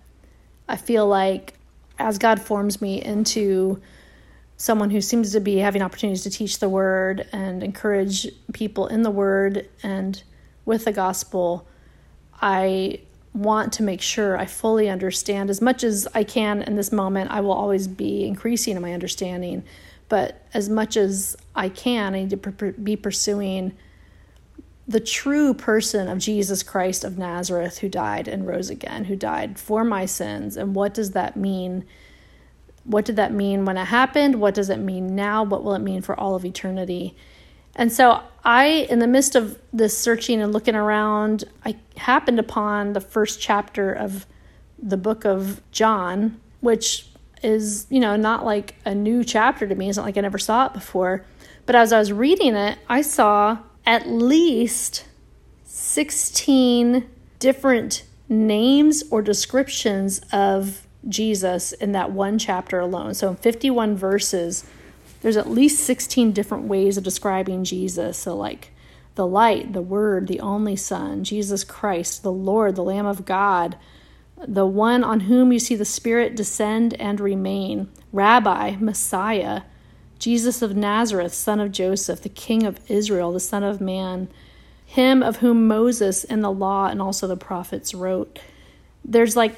I 0.69 0.77
feel 0.77 1.07
like 1.07 1.55
as 1.99 2.19
God 2.19 2.41
forms 2.41 2.83
me 2.83 3.03
into 3.03 3.81
someone 4.57 4.91
who 4.91 5.01
seems 5.01 5.33
to 5.33 5.41
be 5.41 5.59
having 5.59 5.83
opportunities 5.83 6.25
to 6.25 6.31
teach 6.31 6.59
the 6.59 6.69
word 6.69 7.29
and 7.33 7.63
encourage 7.63 8.27
people 8.53 8.89
in 8.89 9.03
the 9.03 9.11
word 9.11 9.69
and 9.85 10.21
with 10.65 10.85
the 10.85 10.93
gospel, 10.93 11.67
I 12.43 13.01
want 13.39 13.73
to 13.75 13.83
make 13.83 14.01
sure 14.01 14.37
I 14.37 14.47
fully 14.47 14.89
understand 14.89 15.51
as 15.51 15.61
much 15.61 15.85
as 15.85 16.09
I 16.15 16.25
can 16.25 16.63
in 16.63 16.77
this 16.77 16.93
moment. 16.93 17.31
I 17.31 17.41
will 17.41 17.53
always 17.53 17.87
be 17.87 18.27
increasing 18.27 18.77
in 18.77 18.83
my 18.83 18.93
understanding, 18.93 19.65
but 20.09 20.47
as 20.55 20.69
much 20.69 20.97
as 20.97 21.37
I 21.55 21.69
can, 21.69 22.15
I 22.15 22.25
need 22.25 22.31
to 22.31 22.73
be 22.73 22.97
pursuing 22.97 23.77
the 24.89 25.01
true 25.01 25.53
person 25.53 26.09
of 26.09 26.19
Jesus 26.19 26.63
Christ 26.63 27.05
of 27.05 27.19
Nazareth 27.19 27.79
who 27.79 27.91
died 27.91 28.27
and 28.27 28.47
rose 28.47 28.71
again, 28.71 29.05
who 29.05 29.17
died 29.17 29.59
for 29.59 29.85
my 29.85 30.07
sins. 30.07 30.57
And 30.57 30.75
what 30.75 30.95
does 30.95 31.11
that 31.11 31.37
mean? 31.37 31.85
What 32.85 33.05
did 33.05 33.17
that 33.17 33.33
mean 33.33 33.67
when 33.67 33.77
it 33.77 33.85
happened? 33.85 34.41
What 34.41 34.55
does 34.55 34.71
it 34.71 34.79
mean 34.79 35.15
now? 35.15 35.45
What 35.45 35.63
will 35.63 35.75
it 35.75 35.81
mean 35.81 36.01
for 36.01 36.19
all 36.19 36.35
of 36.35 36.45
eternity? 36.45 37.15
And 37.77 37.93
so 37.93 38.23
I, 38.45 38.87
in 38.91 38.99
the 38.99 39.07
midst 39.07 39.35
of 39.35 39.59
this 39.73 39.97
searching 39.97 40.41
and 40.41 40.53
looking 40.53 40.75
around, 40.75 41.45
I 41.65 41.77
happened 41.97 42.39
upon 42.39 42.93
the 42.93 43.01
first 43.01 43.41
chapter 43.41 43.93
of 43.93 44.27
the 44.83 44.97
book 44.97 45.25
of 45.25 45.61
John, 45.71 46.41
which 46.61 47.07
is, 47.43 47.87
you 47.91 48.01
know, 48.01 48.17
not 48.17 48.45
like 48.45 48.75
a 48.85 48.95
new 48.95 49.23
chapter 49.23 49.67
to 49.67 49.75
me. 49.75 49.89
It's 49.89 49.97
not 49.97 50.07
like 50.07 50.17
I 50.17 50.23
never 50.23 50.39
saw 50.39 50.67
it 50.67 50.73
before. 50.73 51.25
But 51.67 51.77
as 51.77 51.93
I 51.93 51.99
was 51.99 52.13
reading 52.13 52.57
it, 52.57 52.79
I 52.89 53.03
saw 53.03 53.59
at 53.87 54.09
least 54.09 55.05
16 55.65 57.09
different 57.39 58.05
names 58.29 59.05
or 59.11 59.23
descriptions 59.23 60.21
of 60.33 60.87
Jesus 61.09 61.73
in 61.73 61.93
that 61.93 62.11
one 62.11 62.39
chapter 62.39 62.81
alone. 62.81 63.15
So 63.15 63.31
in 63.31 63.37
51 63.37 63.97
verses, 63.97 64.65
there's 65.21 65.37
at 65.37 65.51
least 65.51 65.85
16 65.85 66.33
different 66.33 66.65
ways 66.65 66.97
of 66.97 67.05
describing 67.05 67.65
Jesus. 67.65 68.17
So, 68.19 68.37
like 68.37 68.71
the 69.15 69.27
light, 69.27 69.73
the 69.73 69.83
Word, 69.83 70.29
the 70.29 70.41
only 70.41 70.77
Son, 70.77 71.25
Jesus 71.25 71.65
Christ, 71.65 72.23
the 72.23 72.33
Lord, 72.33 72.77
the 72.77 72.85
Lamb 72.85 73.07
of 73.07 73.25
God, 73.25 73.77
the 74.47 74.67
one 74.67 75.03
on 75.03 75.21
whom 75.21 75.53
you 75.53 75.59
see 75.59 75.75
the 75.75 75.85
Spirit 75.85 76.37
descend 76.37 76.95
and 77.01 77.19
remain, 77.19 77.89
Rabbi, 78.13 78.77
Messiah, 78.79 79.63
Jesus 80.19 80.63
of 80.63 80.77
Nazareth, 80.77 81.35
son 81.35 81.61
of 81.61 81.73
Joseph, 81.73 82.23
the 82.23 82.29
King 82.29 82.65
of 82.65 82.81
Israel, 82.89 83.33
the 83.33 83.41
Son 83.41 83.63
of 83.63 83.81
Man, 83.81 84.29
him 84.85 85.23
of 85.23 85.37
whom 85.37 85.67
Moses 85.67 86.25
and 86.25 86.43
the 86.43 86.51
law 86.51 86.87
and 86.87 87.01
also 87.01 87.27
the 87.27 87.37
prophets 87.37 87.95
wrote. 87.95 88.39
There's 89.05 89.37
like 89.37 89.55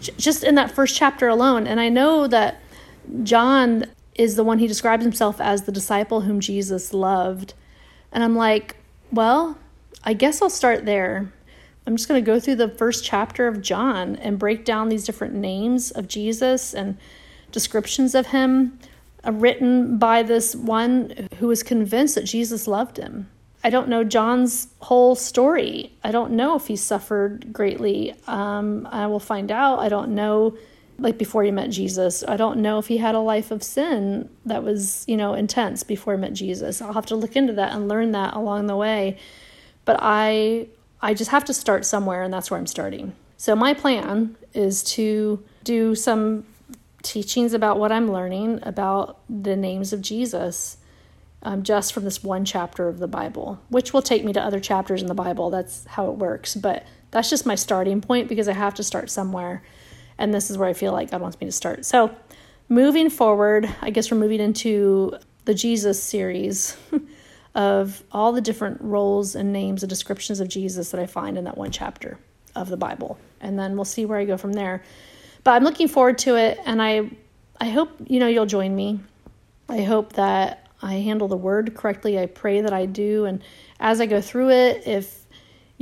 just 0.00 0.44
in 0.44 0.56
that 0.56 0.70
first 0.70 0.96
chapter 0.96 1.28
alone, 1.28 1.66
and 1.66 1.80
I 1.80 1.88
know 1.88 2.26
that 2.26 2.60
John 3.22 3.86
is 4.14 4.36
the 4.36 4.44
one 4.44 4.58
he 4.58 4.66
describes 4.66 5.04
himself 5.04 5.40
as 5.40 5.62
the 5.62 5.72
disciple 5.72 6.22
whom 6.22 6.40
Jesus 6.40 6.92
loved. 6.94 7.54
And 8.12 8.22
I'm 8.22 8.36
like, 8.36 8.76
well, 9.10 9.58
I 10.04 10.12
guess 10.12 10.40
I'll 10.40 10.50
start 10.50 10.84
there. 10.84 11.32
I'm 11.86 11.96
just 11.96 12.08
going 12.08 12.22
to 12.22 12.26
go 12.26 12.40
through 12.40 12.56
the 12.56 12.68
first 12.68 13.04
chapter 13.04 13.46
of 13.46 13.60
John 13.60 14.16
and 14.16 14.38
break 14.38 14.64
down 14.64 14.88
these 14.88 15.04
different 15.04 15.34
names 15.34 15.90
of 15.90 16.08
Jesus 16.08 16.74
and 16.74 16.96
descriptions 17.52 18.14
of 18.14 18.28
him 18.28 18.78
uh, 19.26 19.32
written 19.32 19.98
by 19.98 20.22
this 20.22 20.54
one 20.54 21.28
who 21.38 21.48
was 21.48 21.62
convinced 21.62 22.14
that 22.14 22.24
Jesus 22.24 22.66
loved 22.66 22.96
him. 22.96 23.28
I 23.62 23.70
don't 23.70 23.88
know 23.88 24.04
John's 24.04 24.68
whole 24.80 25.14
story. 25.14 25.92
I 26.02 26.10
don't 26.10 26.32
know 26.32 26.54
if 26.54 26.66
he 26.66 26.76
suffered 26.76 27.52
greatly. 27.52 28.14
Um, 28.26 28.86
I 28.90 29.06
will 29.06 29.20
find 29.20 29.50
out. 29.50 29.78
I 29.78 29.88
don't 29.88 30.14
know, 30.14 30.56
like 30.98 31.18
before 31.18 31.42
he 31.42 31.50
met 31.50 31.70
Jesus. 31.70 32.24
I 32.26 32.36
don't 32.36 32.58
know 32.58 32.78
if 32.78 32.86
he 32.86 32.98
had 32.98 33.14
a 33.14 33.20
life 33.20 33.50
of 33.50 33.62
sin 33.62 34.28
that 34.44 34.62
was, 34.62 35.04
you 35.08 35.16
know, 35.16 35.34
intense 35.34 35.82
before 35.82 36.14
he 36.14 36.20
met 36.20 36.32
Jesus. 36.32 36.80
I'll 36.80 36.92
have 36.92 37.06
to 37.06 37.16
look 37.16 37.36
into 37.36 37.52
that 37.54 37.72
and 37.72 37.88
learn 37.88 38.12
that 38.12 38.34
along 38.34 38.66
the 38.66 38.76
way. 38.76 39.18
But 39.84 39.98
I 40.00 40.68
I 41.02 41.12
just 41.12 41.30
have 41.30 41.44
to 41.46 41.54
start 41.54 41.84
somewhere, 41.84 42.22
and 42.22 42.32
that's 42.32 42.50
where 42.50 42.58
I'm 42.58 42.66
starting. 42.66 43.12
So, 43.36 43.54
my 43.54 43.74
plan 43.74 44.36
is 44.54 44.82
to 44.94 45.42
do 45.62 45.94
some 45.94 46.46
teachings 47.02 47.52
about 47.52 47.78
what 47.78 47.92
I'm 47.92 48.10
learning 48.10 48.60
about 48.62 49.18
the 49.28 49.54
names 49.54 49.92
of 49.92 50.00
Jesus 50.00 50.78
um, 51.42 51.62
just 51.62 51.92
from 51.92 52.04
this 52.04 52.24
one 52.24 52.46
chapter 52.46 52.88
of 52.88 52.98
the 52.98 53.06
Bible, 53.06 53.60
which 53.68 53.92
will 53.92 54.00
take 54.00 54.24
me 54.24 54.32
to 54.32 54.40
other 54.40 54.60
chapters 54.60 55.02
in 55.02 55.08
the 55.08 55.14
Bible. 55.14 55.50
That's 55.50 55.84
how 55.86 56.08
it 56.10 56.16
works. 56.16 56.54
But 56.54 56.86
that's 57.10 57.28
just 57.28 57.44
my 57.44 57.54
starting 57.54 58.00
point 58.00 58.28
because 58.28 58.48
I 58.48 58.54
have 58.54 58.74
to 58.74 58.82
start 58.82 59.10
somewhere. 59.10 59.62
And 60.18 60.32
this 60.32 60.50
is 60.50 60.58
where 60.58 60.68
I 60.68 60.72
feel 60.72 60.92
like 60.92 61.10
God 61.10 61.20
wants 61.20 61.40
me 61.40 61.46
to 61.46 61.52
start. 61.52 61.84
So, 61.84 62.14
moving 62.68 63.10
forward, 63.10 63.68
I 63.82 63.90
guess 63.90 64.10
we're 64.10 64.18
moving 64.18 64.40
into 64.40 65.16
the 65.44 65.54
Jesus 65.54 66.02
series. 66.02 66.76
of 67.54 68.02
all 68.10 68.32
the 68.32 68.40
different 68.40 68.80
roles 68.80 69.34
and 69.34 69.52
names 69.52 69.82
and 69.82 69.90
descriptions 69.90 70.40
of 70.40 70.48
Jesus 70.48 70.90
that 70.90 71.00
I 71.00 71.06
find 71.06 71.38
in 71.38 71.44
that 71.44 71.56
one 71.56 71.70
chapter 71.70 72.18
of 72.56 72.68
the 72.68 72.76
Bible. 72.76 73.18
And 73.40 73.58
then 73.58 73.76
we'll 73.76 73.84
see 73.84 74.04
where 74.04 74.18
I 74.18 74.24
go 74.24 74.36
from 74.36 74.52
there. 74.52 74.82
But 75.44 75.52
I'm 75.52 75.64
looking 75.64 75.88
forward 75.88 76.18
to 76.18 76.36
it 76.36 76.58
and 76.64 76.82
I 76.82 77.10
I 77.60 77.68
hope 77.68 77.90
you 78.06 78.18
know 78.18 78.26
you'll 78.26 78.46
join 78.46 78.74
me. 78.74 79.00
I 79.68 79.82
hope 79.82 80.14
that 80.14 80.68
I 80.82 80.94
handle 80.94 81.28
the 81.28 81.36
word 81.36 81.74
correctly. 81.74 82.18
I 82.18 82.26
pray 82.26 82.60
that 82.62 82.72
I 82.72 82.86
do 82.86 83.24
and 83.24 83.42
as 83.78 84.00
I 84.00 84.06
go 84.06 84.20
through 84.20 84.50
it 84.50 84.86
if 84.86 85.23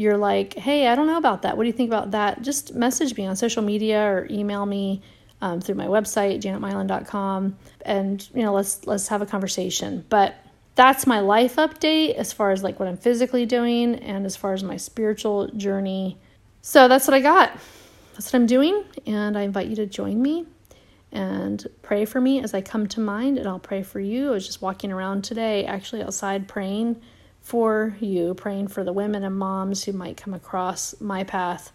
you're 0.03 0.19
like, 0.19 0.55
"Hey, 0.55 0.89
I 0.89 0.95
don't 0.95 1.07
know 1.07 1.19
about 1.19 1.43
that. 1.43 1.57
What 1.57 1.63
do 1.65 1.69
you 1.69 1.73
think 1.73 1.89
about 1.89 2.11
that?" 2.11 2.43
Just 2.43 2.75
message 2.75 3.17
me 3.17 3.27
on 3.27 3.37
social 3.37 3.63
media 3.63 4.03
or 4.05 4.27
email 4.31 4.67
me 4.67 5.03
um, 5.41 5.61
through 5.61 5.75
my 5.75 5.87
website 5.87 6.41
janetmylin.com 6.41 7.57
and 7.85 8.29
you 8.33 8.43
know 8.43 8.55
let's 8.55 8.87
let's 8.87 9.09
have 9.09 9.23
a 9.23 9.27
conversation. 9.27 10.05
But 10.09 10.35
that's 10.75 11.07
my 11.07 11.21
life 11.21 11.57
update 11.57 12.15
as 12.15 12.33
far 12.33 12.51
as 12.51 12.63
like 12.63 12.79
what 12.81 12.89
I'm 12.89 12.97
physically 12.97 13.45
doing 13.45 13.97
and 13.97 14.25
as 14.25 14.37
far 14.37 14.55
as 14.55 14.63
my 14.63 14.77
spiritual 14.77 15.49
journey. 15.49 16.19
So 16.63 16.89
that's 16.89 17.07
what 17.07 17.15
I 17.15 17.21
got. 17.21 17.53
That's 18.13 18.33
what 18.33 18.41
I'm 18.41 18.47
doing. 18.47 18.85
And 19.07 19.37
I 19.37 19.43
invite 19.43 19.69
you 19.69 19.77
to 19.77 19.87
join 19.87 20.23
me 20.23 20.47
and 21.11 21.67
pray 21.83 22.07
for 22.07 22.21
me 22.21 22.41
as 22.41 22.55
I 22.55 22.63
come 22.63 22.87
to 22.89 23.01
mind. 23.01 23.39
And 23.39 23.47
I'll 23.47 23.59
pray 23.59 23.83
for 23.83 24.01
you. 24.01 24.31
I 24.31 24.33
was 24.33 24.47
just 24.47 24.63
walking 24.63 24.93
around 24.93 25.25
today, 25.25 25.67
actually 25.67 26.03
outside, 26.03 26.49
praying 26.49 27.03
for 27.43 27.97
you, 28.01 28.35
praying 28.35 28.69
for 28.69 28.85
the 28.85 28.93
women 28.93 29.25
and 29.25 29.37
moms 29.37 29.85
who 29.85 29.93
might 29.93 30.17
come 30.17 30.33
across 30.33 30.99
my 31.01 31.25
path, 31.25 31.73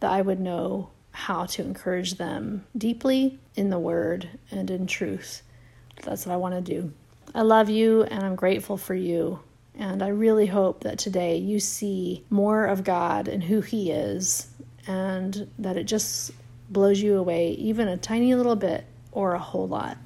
that 0.00 0.12
I 0.12 0.20
would 0.22 0.40
know 0.40 0.90
how 1.10 1.46
to 1.46 1.62
encourage 1.62 2.14
them 2.14 2.66
deeply 2.76 3.38
in 3.54 3.70
the 3.70 3.78
word 3.78 4.28
and 4.50 4.70
in 4.70 4.86
truth. 4.86 5.42
That's 6.02 6.26
what 6.26 6.34
I 6.34 6.36
want 6.36 6.54
to 6.54 6.60
do. 6.60 6.92
I 7.34 7.42
love 7.42 7.70
you 7.70 8.02
and 8.04 8.22
I'm 8.22 8.36
grateful 8.36 8.76
for 8.76 8.94
you. 8.94 9.40
And 9.78 10.02
I 10.02 10.08
really 10.08 10.46
hope 10.46 10.84
that 10.84 10.98
today 10.98 11.36
you 11.36 11.60
see 11.60 12.24
more 12.30 12.66
of 12.66 12.84
God 12.84 13.28
and 13.28 13.42
who 13.42 13.60
He 13.60 13.90
is, 13.90 14.48
and 14.86 15.50
that 15.58 15.76
it 15.76 15.84
just 15.84 16.30
blows 16.70 17.00
you 17.00 17.18
away, 17.18 17.50
even 17.52 17.88
a 17.88 17.96
tiny 17.96 18.34
little 18.34 18.56
bit 18.56 18.84
or 19.12 19.34
a 19.34 19.38
whole 19.38 19.68
lot. 19.68 19.98